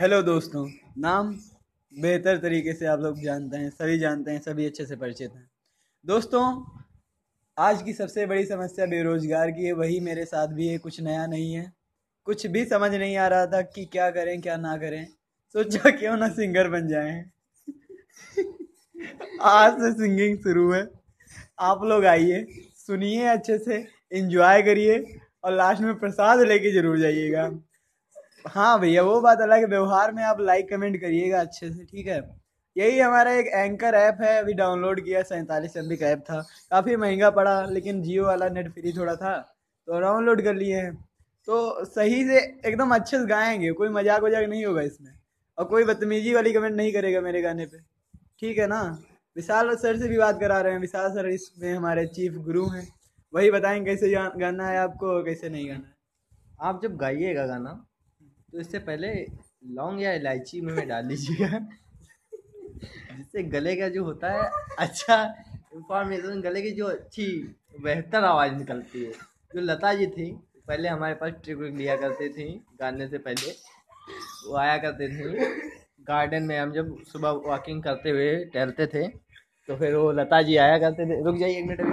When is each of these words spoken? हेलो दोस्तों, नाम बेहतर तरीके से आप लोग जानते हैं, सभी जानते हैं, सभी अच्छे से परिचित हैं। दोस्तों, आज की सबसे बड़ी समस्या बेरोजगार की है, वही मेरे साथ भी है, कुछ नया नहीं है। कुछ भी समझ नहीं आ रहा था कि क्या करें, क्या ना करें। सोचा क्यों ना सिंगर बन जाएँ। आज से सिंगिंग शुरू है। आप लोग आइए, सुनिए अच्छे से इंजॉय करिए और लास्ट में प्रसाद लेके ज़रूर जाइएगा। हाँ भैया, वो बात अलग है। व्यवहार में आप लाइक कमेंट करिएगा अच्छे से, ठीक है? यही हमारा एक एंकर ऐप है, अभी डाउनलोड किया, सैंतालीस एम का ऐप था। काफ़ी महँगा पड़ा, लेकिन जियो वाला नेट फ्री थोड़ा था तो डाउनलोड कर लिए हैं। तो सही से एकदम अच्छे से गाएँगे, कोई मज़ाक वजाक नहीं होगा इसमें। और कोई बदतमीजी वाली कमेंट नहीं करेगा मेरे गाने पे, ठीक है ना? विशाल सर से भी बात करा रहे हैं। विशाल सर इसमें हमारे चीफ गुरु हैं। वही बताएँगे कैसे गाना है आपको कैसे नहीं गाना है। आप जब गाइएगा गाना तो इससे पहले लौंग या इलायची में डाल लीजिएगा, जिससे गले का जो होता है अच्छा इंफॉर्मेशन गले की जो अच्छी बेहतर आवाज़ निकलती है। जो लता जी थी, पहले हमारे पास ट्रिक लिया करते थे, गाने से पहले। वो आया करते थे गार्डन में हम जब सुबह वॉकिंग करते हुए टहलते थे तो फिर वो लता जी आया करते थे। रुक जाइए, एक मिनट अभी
हेलो 0.00 0.20
दोस्तों, 0.22 0.64
नाम 0.98 1.34
बेहतर 1.92 2.36
तरीके 2.36 2.72
से 2.72 2.86
आप 2.86 3.00
लोग 3.00 3.18
जानते 3.22 3.56
हैं, 3.56 3.70
सभी 3.70 3.98
जानते 3.98 4.30
हैं, 4.30 4.40
सभी 4.40 4.66
अच्छे 4.66 4.86
से 4.86 4.96
परिचित 4.96 5.32
हैं। 5.34 5.50
दोस्तों, 6.04 6.42
आज 7.56 7.82
की 7.82 7.92
सबसे 7.92 8.26
बड़ी 8.26 8.44
समस्या 8.44 8.86
बेरोजगार 8.86 9.50
की 9.50 9.64
है, 9.64 9.72
वही 9.72 10.00
मेरे 10.00 10.24
साथ 10.24 10.48
भी 10.48 10.68
है, 10.68 10.78
कुछ 10.78 11.00
नया 11.00 11.26
नहीं 11.26 11.52
है। 11.52 11.72
कुछ 12.24 12.46
भी 12.46 12.64
समझ 12.64 12.94
नहीं 12.94 13.16
आ 13.16 13.28
रहा 13.28 13.46
था 13.46 13.62
कि 13.62 13.84
क्या 13.84 14.10
करें, 14.10 14.40
क्या 14.40 14.56
ना 14.56 14.76
करें। 14.76 15.06
सोचा 15.54 15.90
क्यों 15.90 16.16
ना 16.16 16.28
सिंगर 16.28 16.68
बन 16.68 16.88
जाएँ। 16.88 17.24
आज 19.42 19.72
से 19.72 19.92
सिंगिंग 19.92 20.38
शुरू 20.38 20.72
है। 20.72 20.88
आप 21.60 21.84
लोग 21.84 22.04
आइए, 22.04 22.46
सुनिए 22.76 23.26
अच्छे 23.26 23.58
से 23.58 23.86
इंजॉय 24.12 24.62
करिए 24.62 25.18
और 25.44 25.52
लास्ट 25.52 25.82
में 25.82 25.98
प्रसाद 25.98 26.40
लेके 26.40 26.72
ज़रूर 26.72 26.98
जाइएगा। 26.98 27.50
हाँ 28.44 28.78
भैया, 28.80 29.02
वो 29.02 29.20
बात 29.20 29.40
अलग 29.40 29.58
है। 29.58 29.66
व्यवहार 29.66 30.12
में 30.12 30.22
आप 30.24 30.40
लाइक 30.40 30.68
कमेंट 30.70 31.00
करिएगा 31.00 31.40
अच्छे 31.40 31.70
से, 31.70 31.84
ठीक 31.84 32.06
है? 32.06 32.20
यही 32.76 32.98
हमारा 32.98 33.32
एक 33.32 33.46
एंकर 33.46 33.94
ऐप 33.94 34.18
है, 34.22 34.38
अभी 34.38 34.52
डाउनलोड 34.54 35.00
किया, 35.04 35.22
सैंतालीस 35.22 35.76
एम 35.76 35.94
का 35.96 36.06
ऐप 36.08 36.20
था। 36.20 36.40
काफ़ी 36.70 36.96
महँगा 36.96 37.30
पड़ा, 37.30 37.64
लेकिन 37.66 38.02
जियो 38.02 38.26
वाला 38.26 38.48
नेट 38.48 38.72
फ्री 38.72 38.92
थोड़ा 38.92 39.14
था 39.16 39.38
तो 39.88 40.00
डाउनलोड 40.00 40.42
कर 40.42 40.54
लिए 40.54 40.76
हैं। 40.76 40.94
तो 41.48 41.84
सही 41.84 42.24
से 42.26 42.38
एकदम 42.66 42.94
अच्छे 42.94 43.18
से 43.18 43.26
गाएँगे, 43.26 43.70
कोई 43.72 43.88
मज़ाक 43.88 44.22
वजाक 44.22 44.48
नहीं 44.48 44.64
होगा 44.64 44.82
इसमें। 44.82 45.12
और 45.58 45.64
कोई 45.64 45.84
बदतमीजी 45.84 46.34
वाली 46.34 46.52
कमेंट 46.52 46.74
नहीं 46.76 46.92
करेगा 46.92 47.20
मेरे 47.20 47.42
गाने 47.42 47.66
पे, 47.66 47.78
ठीक 48.40 48.58
है 48.58 48.66
ना? 48.66 48.82
विशाल 49.36 49.74
सर 49.76 49.98
से 49.98 50.08
भी 50.08 50.18
बात 50.18 50.40
करा 50.40 50.60
रहे 50.60 50.72
हैं। 50.72 50.80
विशाल 50.80 51.10
सर 51.10 51.28
इसमें 51.28 51.72
हमारे 51.72 52.06
चीफ 52.08 52.34
गुरु 52.44 52.66
हैं। 52.68 52.86
वही 53.32 53.50
बताएँगे 53.50 53.84
कैसे 53.86 54.10
गाना 54.38 54.68
है 54.68 54.78
आपको 54.78 55.22
कैसे 55.24 55.48
नहीं 55.48 55.68
गाना 55.68 55.86
है। 55.86 55.94
आप 56.62 56.82
जब 56.82 56.96
गाइएगा 56.96 57.46
गाना 57.46 57.70
तो 58.52 58.60
इससे 58.60 58.78
पहले 58.80 59.12
लौंग 59.74 60.02
या 60.02 60.12
इलायची 60.12 60.60
में 60.60 60.88
डाल 60.88 61.06
लीजिएगा, 61.06 61.58
जिससे 63.16 63.42
गले 63.44 63.74
का 63.76 63.88
जो 63.88 64.04
होता 64.04 64.32
है 64.32 64.50
अच्छा 64.78 65.22
इंफॉर्मेशन 65.74 66.40
गले 66.40 66.62
की 66.62 66.70
जो 66.72 66.86
अच्छी 66.88 67.26
बेहतर 67.76 68.24
आवाज़ 68.24 68.52
निकलती 68.54 69.04
है। 69.04 69.12
जो 69.52 69.60
लता 69.62 69.92
जी 69.94 70.06
थी, 70.08 70.30
पहले 70.68 70.88
हमारे 70.88 71.14
पास 71.14 71.32
ट्रिक 71.44 71.58
लिया 71.76 71.96
करते 71.96 72.28
थे, 72.30 72.48
गाने 72.80 73.08
से 73.08 73.18
पहले। 73.20 73.50
वो 74.46 74.56
आया 74.56 74.76
करते 74.78 75.08
थे 75.08 75.68
गार्डन 76.04 76.42
में 76.42 76.58
हम 76.58 76.72
जब 76.72 76.96
सुबह 77.04 77.30
वॉकिंग 77.46 77.82
करते 77.82 78.10
हुए 78.10 78.34
टहलते 78.46 78.86
थे 78.86 79.06
तो 79.68 79.76
फिर 79.76 79.94
वो 79.94 80.10
लता 80.12 80.40
जी 80.42 80.56
आया 80.58 80.78
करते 80.78 81.06
थे। 81.06 81.22
रुक 81.24 81.36
जाइए, 81.36 81.58
एक 81.58 81.66
मिनट 81.66 81.80
अभी 81.80 81.92